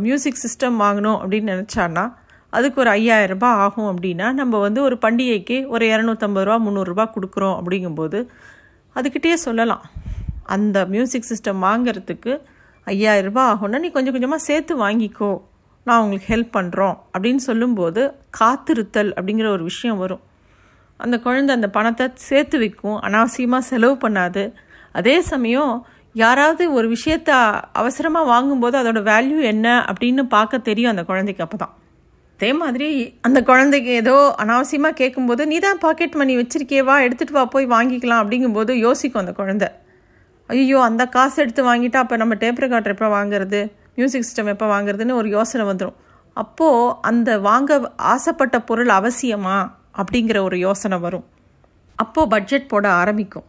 மியூசிக் 0.06 0.42
சிஸ்டம் 0.44 0.76
வாங்கணும் 0.84 1.18
அப்படின்னு 1.22 1.52
நினச்சான்னா 1.54 2.04
அதுக்கு 2.50 2.80
ஒரு 2.80 2.90
ஐயாயிரம் 2.90 3.32
ரூபாய் 3.32 3.58
ஆகும் 3.64 3.88
அப்படின்னா 3.92 4.26
நம்ம 4.32 4.58
வந்து 4.58 4.80
ஒரு 4.82 4.96
பண்டிகைக்கு 5.02 5.56
ஒரு 5.66 5.84
இரநூத்தம்பது 5.86 6.46
ரூபா 6.48 6.58
முந்நூறுரூபா 6.66 7.04
கொடுக்குறோம் 7.14 7.56
அப்படிங்கும்போது 7.60 8.18
அதுக்கிட்டே 8.96 9.34
சொல்லலாம். 9.46 9.82
அந்த 10.54 10.86
மியூசிக் 10.86 11.28
சிஸ்டம் 11.30 11.60
வாங்கிறதுக்கு 11.66 12.32
ஐயாயிரம் 12.86 13.28
ரூபாய் 13.28 13.48
ஆகும்னா 13.52 13.78
நீ 13.84 13.90
கொஞ்சம் 13.96 14.14
கொஞ்சமாக 14.16 14.46
சேர்த்து 14.48 14.74
வாங்கிக்கோ. 14.84 15.32
நான் 15.88 16.02
உங்களுக்கு 16.04 16.30
ஹெல்ப் 16.32 16.56
பண்ணுறோம் 16.56 16.96
அப்படின்னு 17.14 17.42
சொல்லும்போது 17.48 18.02
காத்திருத்தல் 18.38 19.12
அப்படிங்கிற 19.16 19.48
ஒரு 19.56 19.64
விஷயம் 19.70 20.00
வரும். 20.02 20.22
அந்த 21.00 21.16
குழந்தை 21.26 21.52
அந்த 21.58 21.68
பணத்தை 21.76 22.06
சேர்த்து 22.28 22.56
வைக்கும் 22.62 22.98
அனாவசியமாக 23.06 23.68
செலவு 23.70 23.96
பண்ணாது. 24.04 24.44
அதே 24.98 25.16
சமயம் 25.32 25.72
யாராவது 26.14 26.64
ஒரு 26.76 26.86
விஷயத்த 26.94 27.30
அவசரமாக 27.80 28.30
வாங்கும்போது 28.32 28.76
அதோட 28.80 29.00
வேல்யூ 29.10 29.38
என்ன 29.52 29.66
அப்படின்னு 29.90 30.22
பார்க்க 30.36 30.66
தெரியும் 30.68 30.92
அந்த 30.92 31.02
குழந்தைக்கு 31.10 31.44
அப்போ 31.46 31.58
தான் 31.62 31.74
அதே 32.40 32.50
மாதிரி 32.60 32.88
அந்த 33.26 33.38
குழந்தைக்கு 33.50 33.90
ஏதோ 34.02 34.16
அனாவசியமாக 34.42 34.96
கேட்கும்போது 35.00 35.42
நீ 35.50 35.56
தான் 35.64 35.80
பாக்கெட் 35.84 36.18
மணி 36.20 36.34
வச்சிருக்கேவா 36.40 36.96
எடுத்துகிட்டு 37.06 37.36
வா 37.36 37.44
போய் 37.54 37.66
வாங்கிக்கலாம் 37.74 38.22
அப்படிங்கும்போது 38.22 38.72
யோசிக்கும் 38.86 39.22
அந்த 39.22 39.34
குழந்தை. 39.40 39.68
ஐயோ 40.50 40.78
அந்த 40.88 41.02
காசு 41.16 41.36
எடுத்து 41.44 41.62
வாங்கிட்டா 41.70 42.00
அப்போ 42.04 42.16
நம்ம 42.22 42.36
டேப் 42.42 42.62
ரெக்கார்டர் 42.64 42.94
எப்போ 42.94 43.08
வாங்குறது? 43.16 43.60
மியூசிக் 43.98 44.26
சிஸ்டம் 44.28 44.52
எப்போ 44.54 44.66
வாங்குறதுன்னு 44.74 45.18
ஒரு 45.20 45.28
யோசனை 45.28 45.64
வந்துடும் 45.70 45.98
அப்போது 46.36 46.94
அந்த 47.10 47.30
வாங்க 47.48 47.78
ஆசைப்பட்ட 48.12 48.56
பொருள் 48.60 48.90
அவசியமா? 48.98 49.58
அப்படிங்கிற 50.00 50.38
ஒரு 50.48 50.56
யோசனை 50.58 50.96
வரும். 50.98 51.24
அப்போது 51.98 52.30
பட்ஜெட் 52.34 52.68
போட 52.72 52.86
ஆரம்பிக்கும். 53.00 53.46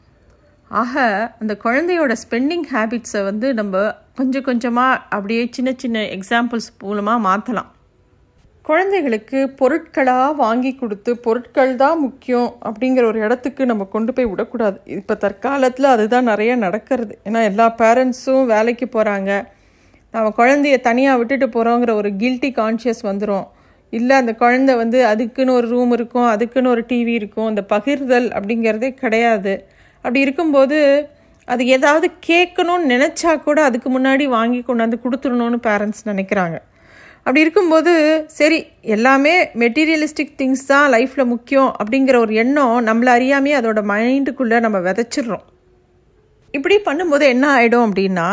ஆக 0.71 1.03
அந்த 1.41 1.53
குழந்தையோட 1.63 2.13
ஸ்பெண்டிங் 2.23 2.65
ஹேபிட்ஸை 2.71 3.21
வந்து 3.23 3.47
நம்ம 3.53 3.83
கொஞ்சம் 4.15 4.45
கொஞ்சமாக 4.47 5.01
அப்படியே 5.15 5.43
சின்ன 5.57 5.69
சின்ன 5.77 5.99
எக்ஸாம்பிள்ஸ் 6.15 6.69
மூலமாக 6.83 7.25
மாற்றலாம் 7.27 7.69
குழந்தைகளுக்கு 8.65 9.39
பொருட்களாக 9.59 10.33
வாங்கி 10.41 10.71
கொடுத்து 10.75 11.11
பொருட்கள் 11.25 11.71
தான் 11.75 11.99
முக்கியம் 11.99 12.49
அப்படிங்கிற 12.69 13.03
ஒரு 13.11 13.19
இடத்துக்கு 13.25 13.63
நம்ம 13.65 13.87
கொண்டு 13.95 14.11
போய் 14.13 14.29
விடக்கூடாது. 14.31 14.77
இப்போ 14.97 15.13
தற்காலத்தில் 15.15 15.93
அதுதான் 15.93 16.29
நிறைய 16.31 16.51
நடக்கிறது. 16.65 17.13
ஏன்னா 17.27 17.41
எல்லா 17.51 17.67
பேரண்ட்ஸும் 17.81 18.45
வேலைக்கு 18.53 18.87
போகிறாங்க 18.97 19.31
நம்ம 20.13 20.27
குழந்தைய 20.37 20.75
தனியாக 20.79 21.17
விட்டுட்டு 21.17 21.47
போகிறோங்கிற 21.47 21.91
ஒரு 21.93 22.09
கில்ட்டி 22.21 22.49
கான்ஷியஸ் 22.59 23.01
வந்துடும் 23.01 23.47
இல்லை 23.93 24.15
அந்த 24.17 24.33
குழந்தை 24.35 24.73
வந்து 24.75 25.05
அதுக்குன்னு 25.05 25.53
ஒரு 25.53 25.67
ரூம் 25.67 25.91
இருக்கும் 25.91 26.27
அதுக்குன்னு 26.27 26.69
ஒரு 26.69 26.83
டிவி 26.89 27.13
இருக்கும் 27.19 27.45
அந்த 27.45 27.61
பகிர்தல் 27.69 28.27
அப்படிங்கிறதே 28.37 28.89
கிடையாது. 28.93 29.53
அப்படி 29.95 30.19
இருக்கும்போது 30.19 30.79
அது 31.47 31.63
ஏதாவது 31.65 32.07
கேட்கணும்னு 32.27 32.89
நினச்சா 32.93 33.31
கூட 33.41 33.59
அதுக்கு 33.63 33.99
முன்னாடி 33.99 34.25
வாங்கி 34.37 34.59
கொண்டாந்து 34.67 34.97
கொடுத்துடணும்னு 35.05 35.59
பேரண்ட்ஸ் 35.67 36.03
நினைக்கிறாங்க. 36.05 36.57
அப்படி 37.17 37.39
இருக்கும்போது 37.39 37.93
சரி 38.39 38.59
எல்லாமே 38.95 39.33
மெட்டீரியலிஸ்டிக் 39.63 40.35
திங்ஸ் 40.41 40.67
தான் 40.67 40.91
லைஃப்பில் 40.93 41.31
முக்கியம் 41.33 41.71
அப்படிங்கிற 41.79 42.17
ஒரு 42.17 42.33
எண்ணம் 42.33 42.77
நம்மளை 42.87 43.11
அறியாமே 43.17 43.53
அதோட 43.59 43.81
மைண்டுக்குள்ளே 43.93 44.59
நம்ம 44.59 44.77
விதைச்சிடுறோம். 44.87 45.45
இப்படி 46.53 46.75
பண்ணும்போது 46.85 47.25
என்ன 47.33 47.45
ஆகிடும் 47.55 47.85
அப்படின்னா 47.87 48.29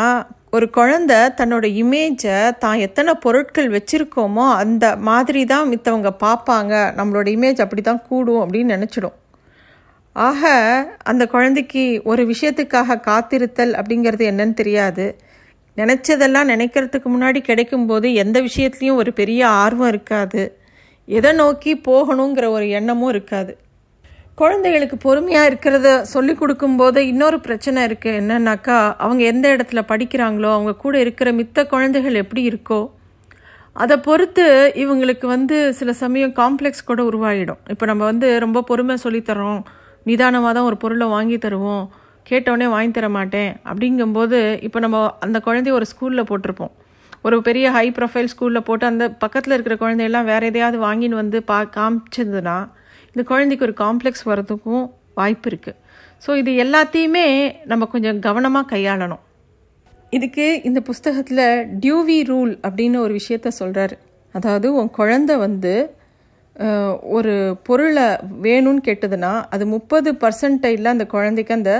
ஒரு 0.57 0.67
குழந்த 0.77 1.13
தன்னோட 1.39 1.65
இமேஜை 1.81 2.35
தான் 2.63 2.81
எத்தனை 2.85 3.11
பொருட்கள் 3.25 3.69
வச்சுருக்கோமோ 3.75 4.45
அந்த 4.63 4.85
மாதிரி 5.07 5.41
தான் 5.53 5.69
மித்தவங்க 5.71 6.09
பார்ப்பாங்க. 6.25 6.73
நம்மளோட 6.99 7.27
இமேஜ் 7.35 7.63
அப்படி 7.65 7.81
தான் 7.81 8.03
கூடும் 8.09 8.41
அப்படின்னு 8.43 8.75
நினச்சிடும். 8.75 9.15
ஆக 10.15 10.51
அந்த 11.11 11.23
குழந்தைக்கு 11.33 11.83
ஒரு 12.11 12.21
விஷயத்துக்காக 12.31 12.99
காத்திருத்தல் 13.09 13.73
அப்படிங்கிறது 13.79 14.23
என்னன்னு 14.31 14.55
தெரியாது. 14.61 15.05
நினச்சதெல்லாம் 15.77 16.51
நினைக்கிறதுக்கு 16.53 17.07
முன்னாடி 17.15 17.39
கிடைக்கும்போது 17.49 18.07
எந்த 18.23 18.37
விஷயத்துலையும் 18.47 18.99
ஒரு 19.01 19.11
பெரிய 19.19 19.41
ஆர்வம் 19.63 19.91
இருக்காது. 19.93 20.43
எதை 21.07 21.31
நோக்கி 21.41 21.73
போகணுங்கிற 21.89 22.45
ஒரு 22.57 22.65
எண்ணமும் 22.77 23.11
இருக்காது. 23.13 23.51
குழந்தைகளுக்கு 24.37 24.97
பொறுமையாக 24.97 25.49
இருக்கிறத 25.49 25.89
சொல்லி 26.05 26.33
கொடுக்கும்போது 26.33 26.99
இன்னொரு 27.07 27.37
பிரச்சனை 27.39 27.79
இருக்குது 27.87 28.19
என்னன்னாக்கா 28.21 28.77
அவங்க 28.97 29.23
எந்த 29.23 29.45
இடத்துல 29.55 29.81
படிக்கிறாங்களோ 29.87 30.49
அவங்க 30.51 30.73
கூட 30.75 30.95
இருக்கிற 30.99 31.31
மித்த 31.33 31.65
குழந்தைகள் 31.65 32.15
எப்படி 32.15 32.43
இருக்கோ 32.49 32.79
அதை 33.75 33.95
பொறுத்து 33.99 34.45
இவங்களுக்கு 34.75 35.25
வந்து 35.27 35.57
சில 35.73 35.91
சமயம் 35.93 36.33
காம்ப்ளெக்ஸ் 36.33 36.85
கூட 36.85 37.01
உருவாகிடும் 37.03 37.59
இப்போ 37.69 37.85
நம்ம 37.85 38.03
வந்து 38.03 38.39
ரொம்ப 38.39 38.61
பொறுமை 38.61 38.95
சொல்லித்தரோம் 39.03 39.59
நிதானமாக 40.05 40.53
தான் 40.53 40.67
ஒரு 40.69 40.77
பொருளை 40.77 41.07
வாங்கி 41.07 41.37
தருவோம். 41.37 41.83
கேட்டவுடனே 42.25 42.67
வாங்கி 42.67 42.91
தர 42.91 43.07
மாட்டேன். 43.09 43.51
அப்படிங்கும்போது 43.65 44.37
இப்போ 44.61 44.79
நம்ம 44.79 44.97
அந்த 45.19 45.37
குழந்தைய 45.45 45.73
ஒரு 45.73 45.85
ஸ்கூலில் 45.91 46.29
போட்டிருப்போம். 46.29 46.73
ஒரு 47.25 47.37
பெரிய 47.41 47.67
ஹை 47.71 47.85
ப்ரொஃபைல் 47.97 48.31
ஸ்கூலில் 48.33 48.65
போட்டு 48.69 48.85
அந்த 48.85 49.05
பக்கத்தில் 49.23 49.55
இருக்கிற 49.55 49.75
குழந்தையெல்லாம் 49.83 50.27
வேறு 50.31 50.49
எதையாவது 50.51 50.77
வாங்கின்னு 50.85 51.21
வந்து 51.21 51.37
பா 51.43 51.59
காமிச்சதுன்னா 51.77 52.57
இந்த 53.17 53.23
குழந்தைக்கு 53.29 53.65
ஒரு 53.65 53.73
காம்ப்ளெக்ஸ் 53.83 54.25
வர்றதுக்கும் 54.29 54.83
வாய்ப்பு 55.19 55.47
இருக்குது 55.51 55.77
ஸோ 56.23 56.31
இது 56.39 56.51
எல்லாத்தையுமே 56.63 57.23
நம்ம 57.71 57.83
கொஞ்சம் 57.93 58.17
கவனமாக 58.25 58.65
கையாளணும். 58.71 59.21
இதுக்கு 60.15 60.45
இந்த 60.67 60.79
புஸ்தகத்தில் 60.89 61.41
டியூவி 61.83 62.17
ரூல் 62.29 62.51
அப்படின்னு 62.67 62.97
ஒரு 63.05 63.13
விஷயத்த 63.19 63.51
சொல்கிறாரு 63.59 63.95
அதாவது 64.35 64.67
உன் 64.79 64.91
குழந்தை 64.97 65.35
வந்து 65.45 65.71
ஒரு 67.17 67.33
பொருளை 67.69 68.05
வேணும்னு 68.45 68.83
கேட்டதுன்னா 68.87 69.31
அது 69.55 69.67
முப்பது 69.73 70.11
பர்சன்டையில் 70.23 70.91
அந்த 70.93 71.07
குழந்தைக்கு 71.15 71.55
அந்த 71.57 71.73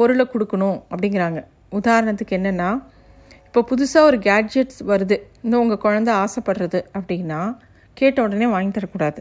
பொருளை 0.00 0.26
கொடுக்கணும் 0.34 0.78
அப்படிங்கிறாங்க. 0.90 1.42
உதாரணத்துக்கு 1.80 2.36
என்னென்னா 2.38 2.70
இப்போ 3.48 3.62
புதுசாக 3.72 4.10
ஒரு 4.10 4.20
கேட்ஜெட்ஸ் 4.28 4.80
வருது. 4.92 5.18
இந்த 5.44 5.54
உங்கள் 5.62 5.82
குழந்தை 5.86 6.14
ஆசைப்படுறது 6.22 6.82
அப்படின்னா 6.98 7.40
கேட்ட 7.96 8.28
உடனே 8.28 8.48
வாங்கி 8.54 8.72
தரக்கூடாது. 8.78 9.20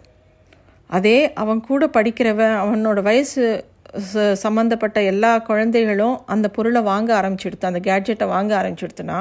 அதே 0.88 1.34
அவன் 1.34 1.62
கூட 1.62 1.86
படிக்கிறவன் 1.86 2.56
அவனோட 2.64 3.02
வயசு 3.02 3.44
சம்மந்தப்பட்ட 4.34 5.04
எல்லா 5.04 5.40
குழந்தைகளும் 5.40 6.26
அந்த 6.26 6.50
பொருளை 6.50 6.82
வாங்க 6.82 7.10
ஆரம்பிச்சிடுத்து 7.22 7.70
அந்த 7.72 7.80
கேட்ஜெட்டை 7.90 8.28
வாங்க 8.28 8.52
ஆரம்பிச்சிடுத்துனா 8.62 9.20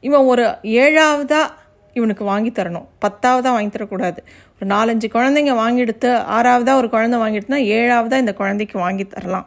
இவன் 0.00 0.24
ஒரு 0.24 0.44
ஏழாவதாக 0.62 1.52
இவனுக்கு 1.92 2.24
வாங்கி 2.24 2.50
தரணும். 2.50 2.86
பத்தாவதாக 3.04 3.54
வாங்கி 3.56 3.78
தரக்கூடாது. 3.78 4.20
ஒரு 4.56 4.66
நாலஞ்சு 4.74 5.06
குழந்தைங்க 5.14 5.52
வாங்கிடுத்து 5.62 6.10
ஆறாவதாக 6.36 6.74
ஒரு 6.74 6.88
குழந்தை 6.90 7.20
வாங்கிட்டுனா 7.20 7.58
ஏழாவதாக 7.76 8.22
இந்த 8.24 8.34
குழந்தைக்கு 8.34 8.78
வாங்கி 8.78 9.04
தரலாம். 9.04 9.46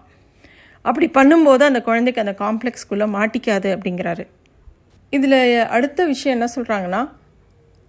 அப்படி 0.81 1.07
பண்ணும்போது 1.13 1.63
அந்த 1.69 1.81
குழந்தைக்கு 1.81 2.23
அந்த 2.25 2.35
காம்ப்ளெக்ஸ்குள்ளே 2.43 3.07
மாட்டிக்காது 3.17 3.69
அப்படிங்கிறாரு. 3.75 4.27
இதில் 5.09 5.67
அடுத்த 5.67 6.05
விஷயம் 6.05 6.39
என்ன 6.39 6.51
சொல்கிறாங்கன்னா 6.55 7.09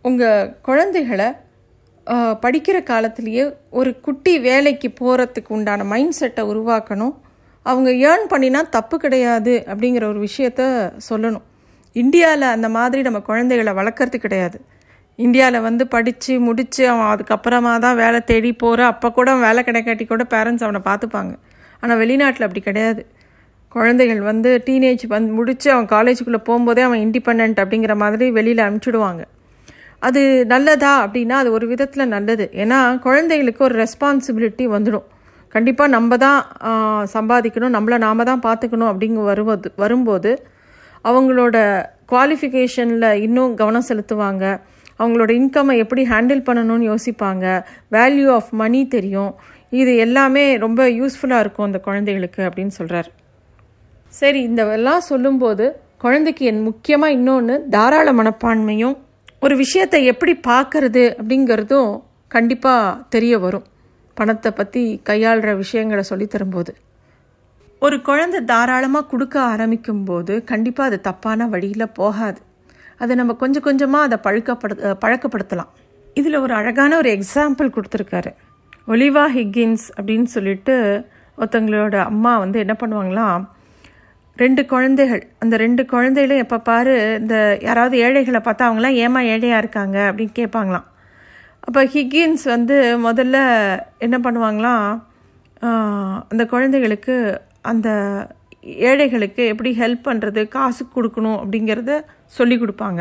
உங்கள் 0.03 0.57
குழந்தைகளை 0.63 1.29
படிக்கிற 2.45 2.83
காலத்திலேயே 2.83 3.45
ஒரு 3.71 3.91
குட்டி 4.01 4.39
வேலைக்கு 4.39 4.89
போகிறதுக்கு 5.01 5.51
உண்டான 5.57 5.85
மைண்ட் 5.85 6.17
செட்டை 6.19 6.43
உருவாக்கணும். 6.53 7.15
அவங்க 7.67 7.91
ஏர்ன் 8.09 8.27
பண்ணினா 8.33 8.61
தப்பு 8.77 8.97
கிடையாது 8.99 9.55
அப்படிங்கிற 9.71 10.05
ஒரு 10.13 10.21
விஷயத்த 10.29 10.63
சொல்லணும். 11.09 11.47
இந்தியாவில் 11.93 12.47
அந்த 12.57 12.69
மாதிரி 12.69 13.03
நம்ம 13.03 13.21
குழந்தைகளை 13.31 13.73
வளர்க்குறது 13.81 14.19
கிடையாது. 14.25 14.59
இந்தியாவில் 15.19 15.61
வந்து 15.61 15.85
படித்து 15.95 16.35
முடித்து 16.41 16.83
அவன் 16.89 17.11
அதுக்கப்புறமா 17.13 17.73
தான் 17.79 17.97
வேலை 17.97 18.21
தேடி 18.31 18.53
போகிற 18.53 18.87
அப்போ 18.93 19.09
கூட 19.19 19.35
வேலை 19.47 19.63
கிடைக்காட்டி 19.69 20.05
கூட 20.07 20.25
பேரண்ட்ஸ் 20.35 20.65
அவனை 20.67 20.81
பார்த்துப்பாங்க. 20.85 21.33
ஆனால் 21.83 22.01
வெளிநாட்டில் 22.03 22.47
அப்படி 22.47 22.63
கிடையாது. 22.69 23.03
குழந்தைகள் 23.69 24.21
வந்து 24.21 24.63
டீனேஜ் 24.67 25.05
வந்து 25.07 25.33
முடித்து 25.33 25.69
அவன் 25.75 25.91
காலேஜுக்குள்ளே 25.97 26.41
போகும்போதே 26.49 26.83
அவன் 26.87 27.03
இண்டிபெண்ட் 27.07 27.61
அப்படிங்கிற 27.65 27.95
மாதிரி 27.97 28.31
வெளியில் 28.31 28.65
அனுப்பிச்சிடுவாங்க. 28.67 29.23
அது 30.03 30.21
நல்லதா 30.53 30.93
அப்படின்னா 31.05 31.37
அது 31.43 31.51
ஒரு 31.57 31.67
விதத்தில் 31.73 32.13
நல்லது. 32.15 32.45
ஏன்னா 32.63 32.79
குழந்தைகளுக்கு 33.07 33.63
ஒரு 33.69 33.77
ரெஸ்பான்சிபிலிட்டி 33.85 34.65
வந்துடும். 34.75 35.07
கண்டிப்பாக 35.55 35.91
நம்ம 35.97 36.17
தான் 36.25 36.41
சம்பாதிக்கணும். 37.15 37.75
நம்மளை 37.77 37.97
நாம் 38.07 38.29
தான் 38.31 38.45
பார்த்துக்கணும் 38.47 38.91
அப்படிங்க 38.93 39.23
வருவது 39.31 39.71
வரும்போது 39.83 40.33
அவங்களோட 41.11 41.57
குவாலிஃபிகேஷனில் 42.13 43.09
இன்னும் 43.27 43.53
கவனம் 43.61 43.89
செலுத்துவாங்க. 43.91 44.45
அவங்களோட 45.01 45.31
இன்கம்மை 45.41 45.75
எப்படி 45.83 46.03
ஹேண்டில் 46.13 46.47
பண்ணணும்னு 46.49 46.89
யோசிப்பாங்க. 46.93 47.45
வேல்யூ 47.97 48.29
ஆஃப் 48.39 48.51
மணி 48.63 48.81
தெரியும். 48.97 49.33
இது 49.81 49.93
எல்லாமே 50.05 50.45
ரொம்ப 50.65 50.81
யூஸ்ஃபுல்லாக 51.01 51.43
இருக்கும் 51.45 51.69
அந்த 51.69 51.79
குழந்தைகளுக்கு 51.87 52.41
அப்படின்னு 52.47 52.75
சொல்கிறார் 52.79 53.09
சரி 54.13 54.41
இந்த 54.49 54.63
எல்லாம் 54.77 55.05
சொல்லும்போது 55.11 55.67
குழந்தைக்கு 56.05 56.45
என் 56.51 56.67
முக்கியமாக 56.69 57.17
இன்னொன்று 57.19 57.55
தாராள 57.75 58.09
மனப்பான்மையும் 58.21 58.97
ஒரு 59.43 59.55
விஷயத்தை 59.57 59.99
எப்படி 60.13 60.33
பார்க்கறது 60.49 61.03
அப்படிங்கிறதும் 61.19 61.91
கண்டிப்பாக 62.35 62.97
தெரிய 63.15 63.35
வரும். 63.39 63.67
பணத்தை 64.17 64.51
பற்றி 64.53 64.83
கையாளுற 65.09 65.51
விஷயங்களை 65.57 66.03
சொல்லித்தரும்போது 66.09 66.73
ஒரு 67.83 67.97
குழந்தை 68.09 68.41
தாராளமாக 68.51 69.09
கொடுக்க 69.13 69.37
ஆரம்பிக்கும் 69.53 70.03
போது 70.05 70.35
கண்டிப்பாக 70.51 70.89
அது 70.91 70.99
தப்பான 71.01 71.47
வழியில் 71.47 71.95
போகாது. 72.01 72.41
அதை 73.01 73.13
நம்ம 73.21 73.33
கொஞ்சம் 73.43 73.67
கொஞ்சமாக 73.69 74.09
அதை 74.09 74.19
பழக்கப்படு 74.27 74.75
பழக்கப்படுத்தலாம். 75.05 75.71
இதில் 76.17 76.43
ஒரு 76.45 76.55
அழகான 76.55 76.93
ஒரு 76.97 77.11
எக்ஸாம்பிள் 77.19 77.75
கொடுத்துருக்காரு. 77.77 78.33
ஒலிவா 78.89 79.25
ஹிக்கின்ஸ் 79.37 79.87
அப்படின்னு 79.97 80.29
சொல்லிட்டு 80.37 80.77
ஒருத்தங்களோட 81.39 81.97
அம்மா 82.11 82.33
வந்து 82.39 82.59
என்ன 82.65 82.75
பண்ணுவாங்களாம் 82.81 83.45
ரெண்டு 84.37 84.63
குழந்தைகள். 84.73 85.23
அந்த 85.43 85.55
ரெண்டு 85.65 85.83
குழந்தைகளும் 85.93 86.43
எப்போ 86.45 86.59
பாரு 86.69 86.95
இந்த 87.21 87.37
யாராவது 87.67 87.97
ஏழைகளை 88.07 88.41
பார்த்தா 88.45 88.69
அவங்களாம் 88.69 88.99
ஏமா 89.05 89.21
ஏழையாக 89.33 89.63
இருக்காங்க 89.63 89.99
அப்படின்னு 90.09 90.35
கேட்பாங்களாம். 90.41 90.87
அப்போ 91.67 91.81
ஹிக்கின்ஸ் 91.95 92.45
வந்து 92.55 92.77
முதல்ல 93.07 93.39
என்ன 94.07 94.17
பண்ணுவாங்களாம் 94.27 94.87
அந்த 96.33 96.43
குழந்தைகளுக்கு 96.53 97.15
அந்த 97.71 97.89
ஏழைகளுக்கு 98.91 99.43
எப்படி 99.53 99.71
ஹெல்ப் 99.81 100.07
பண்ணுறது 100.09 100.43
காசு 100.55 100.83
கொடுக்கணும் 100.97 101.39
அப்படிங்கிறத 101.43 101.93
சொல்லி 102.39 102.57
கொடுப்பாங்க. 102.63 103.01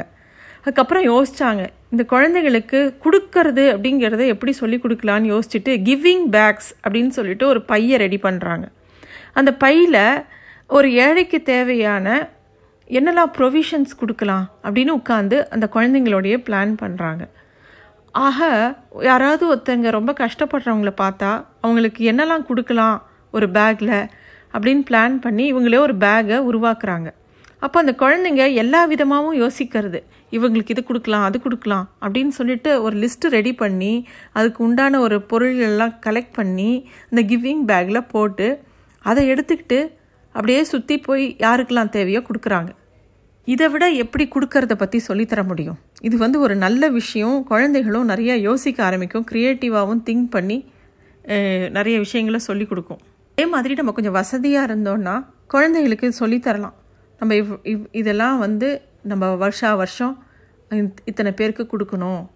அதுக்கப்புறம் 0.63 1.05
யோசித்தாங்க 1.11 1.63
இந்த 1.93 2.03
குழந்தைகளுக்கு 2.13 2.79
கொடுக்கறது 3.03 3.63
அப்படிங்கிறத 3.73 4.23
எப்படி 4.33 4.51
சொல்லி 4.61 4.77
கொடுக்கலான்னு 4.83 5.31
யோசிச்சுட்டு 5.33 5.73
கிவிங் 5.87 6.25
பேக்ஸ் 6.35 6.69
அப்படின்னு 6.83 7.13
சொல்லிட்டு 7.17 7.45
ஒரு 7.53 7.61
பையை 7.71 7.97
ரெடி 8.03 8.19
பண்ணுறாங்க 8.25 8.65
அந்த 9.39 9.51
பையில் 9.63 10.01
ஒரு 10.69 10.91
ஏழைக்கு 10.91 11.41
தேவையான 11.43 12.07
என்னெல்லாம் 12.87 13.31
ப்ரொவிஷன்ஸ் 13.37 13.91
கொடுக்கலாம் 13.97 14.45
அப்படின்னு 14.63 14.91
உட்காந்து 14.99 15.47
அந்த 15.47 15.69
குழந்தைங்களோடைய 15.73 16.35
பிளான் 16.37 16.73
பண்ணுறாங்க 16.81 17.23
ஆக 18.11 18.47
யாராவது 19.01 19.43
ஒருத்தங்க 19.51 19.89
ரொம்ப 19.89 20.11
கஷ்டப்படுறவங்கள 20.19 20.93
பார்த்தா 21.01 21.43
அவங்களுக்கு 21.61 22.11
என்னெல்லாம் 22.11 22.45
கொடுக்கலாம் 22.45 22.97
ஒரு 23.31 23.49
பேக்கில் 23.49 24.09
அப்படின்னு 24.53 24.83
பிளான் 24.89 25.15
பண்ணி 25.19 25.53
இவங்களே 25.53 25.77
ஒரு 25.77 25.95
பேக்கை 25.95 26.37
உருவாக்குறாங்க. 26.49 27.09
அப்போ 27.59 27.79
அந்த 27.79 27.95
குழந்தைங்க 27.99 28.53
எல்லா 28.53 28.85
விதமாகவும் 28.85 29.37
யோசிக்கிறது. 29.39 29.99
இவங்களுக்கு 30.31 30.69
இது 30.69 30.83
கொடுக்கலாம் 30.83 31.23
அது 31.23 31.41
கொடுக்கலாம் 31.41 31.89
அப்படின்னு 32.01 32.27
சொல்லிட்டு 32.27 32.81
ஒரு 32.81 32.95
லிஸ்ட்டு 32.97 33.27
ரெடி 33.27 33.53
பண்ணி 33.53 34.07
அதுக்கு 34.31 34.63
உண்டான 34.63 34.99
ஒரு 34.99 35.25
பொருள்கள்லாம் 35.29 35.95
கலெக்ட் 36.05 36.33
பண்ணி 36.33 36.89
இந்த 37.09 37.21
கிவிங் 37.21 37.63
பேக்கில் 37.65 38.07
போட்டு 38.07 38.47
அதை 39.03 39.29
எடுத்துக்கிட்டு 39.29 39.79
அப்படியே 40.39 40.63
சுற்றி 40.63 40.97
போய் 40.97 41.35
யாருக்கெல்லாம் 41.39 41.89
தேவையோ 41.89 42.21
கொடுக்குறாங்க. 42.21 42.67
இதை 43.45 43.69
விட 43.69 43.87
எப்படி 43.87 44.27
கொடுக்கறத 44.27 44.73
பற்றி 44.73 45.01
சொல்லித்தர 45.07 45.47
முடியும்? 45.47 45.77
இது 46.01 46.17
வந்து 46.17 46.39
ஒரு 46.39 46.55
நல்ல 46.55 46.87
விஷயம். 46.87 47.43
குழந்தைகளும் 47.43 48.09
நிறையா 48.09 48.35
யோசிக்க 48.35 48.83
ஆரம்பிக்கும். 48.83 49.25
க்ரியேட்டிவாகவும் 49.31 50.01
திங்க் 50.05 50.29
பண்ணி 50.29 50.71
நிறைய 51.69 51.97
விஷயங்களை 51.97 52.39
சொல்லி 52.39 52.65
கொடுக்கும். 52.65 52.97
அதே 53.31 53.45
மாதிரி 53.45 53.73
நம்ம 53.73 53.91
கொஞ்சம் 53.91 54.11
வசதியாக 54.11 54.75
இருந்தோன்னா 54.75 55.25
குழந்தைகளுக்கு 55.47 56.13
சொல்லித்தரலாம் 56.19 56.73
நம்ம 57.19 57.35
இவ் 57.35 57.53
இவ் 57.63 57.85
இதெல்லாம் 57.91 58.39
வந்து 58.39 58.81
நம்ம 59.03 59.35
வருஷா 59.35 59.75
வருஷம் 59.75 60.23
இத்- 60.69 60.97
இத்தனை 61.05 61.31
பேருக்கு 61.31 61.67
கொடுக்கணும். 61.71 62.27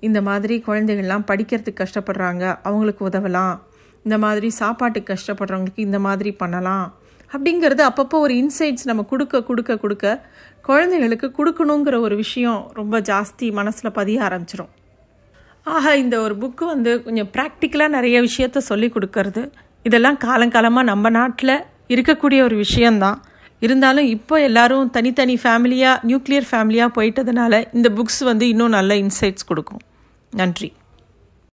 இந்த 0.00 0.22
மாதிரி 0.22 0.62
குழந்தைகள்லாம் 0.66 1.24
படிக்கிறதுக்கு 1.30 1.84
கஷ்டப்படுறாங்க. 1.84 2.58
அவங்களுக்கு 2.62 3.08
உதவலாம். 3.08 3.58
இந்த 4.04 4.18
மாதிரி 4.18 4.50
சாப்பாட்டுக்கு 4.50 5.14
கஷ்டப்படுறவங்களுக்கு 5.14 5.76
இந்த 5.76 5.98
மாதிரி 5.98 6.32
பண்ணலாம். 6.32 6.96
அப்படிங்கிறது 7.32 7.82
அப்பப்போ 7.90 8.16
ஒரு 8.18 8.34
இன்சைட்ஸ் 8.34 8.86
நம்ம 8.86 9.02
கொடுக்க 9.02 9.42
கொடுக்க 9.42 9.76
கொடுக்க 9.76 10.22
குழந்தைகளுக்கு 10.60 11.28
கொடுக்கணுங்கிற 11.38 11.94
ஒரு 12.00 12.16
விஷயம் 12.16 12.70
ரொம்ப 12.74 13.00
ஜாஸ்தி 13.00 13.52
மனசில் 13.52 13.92
பதிய 13.92 14.22
ஆரம்பிச்சிடும் 14.22 14.72
ஆக 15.62 15.96
இந்த 15.96 16.20
ஒரு 16.20 16.34
புக்கு 16.36 16.64
வந்து 16.64 17.02
கொஞ்சம் 17.02 17.28
ப்ராக்டிக்கலாக 17.32 17.88
நிறைய 17.88 18.20
விஷயத்த 18.20 18.58
சொல்லி 18.58 18.88
கொடுக்கறது. 18.88 19.42
இதெல்லாம் 19.82 20.16
காலங்காலமாக 20.16 20.82
நம்ம 20.82 21.10
நாட்டில் 21.10 21.64
இருக்கக்கூடிய 21.88 22.42
ஒரு 22.42 22.56
விஷயந்தான் 22.56 23.22
இருந்தாலும் 23.60 24.06
இப்போ 24.06 24.40
எல்லாரும் 24.40 24.90
தனித்தனி 24.90 25.38
ஃபேமிலியாக 25.42 26.00
நியூக்ளியர் 26.08 26.48
ஃபேமிலியாக 26.50 26.94
போயிட்டதுனால 26.96 27.64
இந்த 27.72 27.88
புக்ஸ் 27.88 28.22
வந்து 28.24 28.48
இன்னும் 28.48 28.68
நல்ல 28.68 28.94
இன்சைட்ஸ் 28.94 29.48
கொடுக்கும். 29.48 29.82
நன்றி. 30.32 30.70